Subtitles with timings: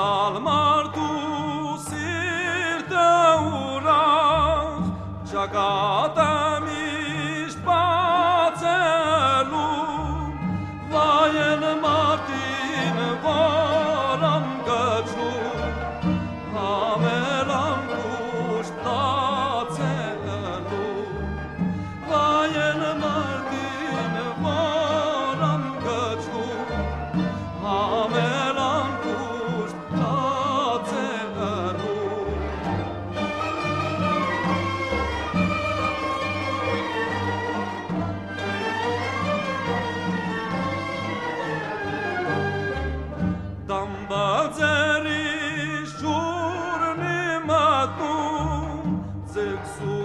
[0.00, 1.08] Almardu
[1.80, 4.80] sir daurah
[5.24, 6.15] jagat
[49.36, 49.95] sangue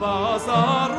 [0.00, 0.89] bazar